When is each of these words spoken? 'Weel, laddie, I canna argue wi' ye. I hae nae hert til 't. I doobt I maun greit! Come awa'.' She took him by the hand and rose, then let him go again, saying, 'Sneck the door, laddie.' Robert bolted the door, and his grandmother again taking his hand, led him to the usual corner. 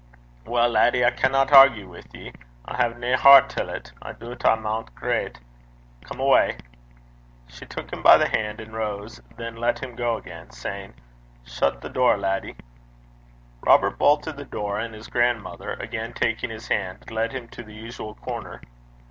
'Weel, 0.47 0.69
laddie, 0.69 1.05
I 1.05 1.11
canna 1.11 1.45
argue 1.51 1.87
wi' 1.87 2.01
ye. 2.11 2.33
I 2.65 2.75
hae 2.75 2.97
nae 2.97 3.15
hert 3.15 3.49
til 3.51 3.67
't. 3.67 3.91
I 4.01 4.13
doobt 4.13 4.43
I 4.43 4.55
maun 4.55 4.87
greit! 4.95 5.39
Come 6.03 6.19
awa'.' 6.21 6.57
She 7.45 7.67
took 7.67 7.93
him 7.93 8.01
by 8.01 8.17
the 8.17 8.27
hand 8.27 8.59
and 8.59 8.73
rose, 8.73 9.21
then 9.37 9.57
let 9.57 9.77
him 9.83 9.95
go 9.95 10.17
again, 10.17 10.49
saying, 10.49 10.95
'Sneck 11.45 11.81
the 11.81 11.89
door, 11.89 12.17
laddie.' 12.17 12.55
Robert 13.61 13.99
bolted 13.99 14.37
the 14.37 14.45
door, 14.45 14.79
and 14.79 14.95
his 14.95 15.05
grandmother 15.07 15.73
again 15.73 16.13
taking 16.13 16.49
his 16.49 16.67
hand, 16.69 17.11
led 17.11 17.31
him 17.31 17.47
to 17.49 17.61
the 17.61 17.75
usual 17.75 18.15
corner. 18.15 18.59